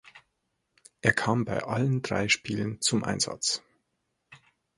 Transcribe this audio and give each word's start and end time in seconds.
Er 1.03 1.13
kam 1.13 1.45
bei 1.45 1.63
allen 1.63 2.01
drei 2.01 2.27
Spielen 2.27 2.81
zum 2.81 3.03
Einsatz. 3.03 3.61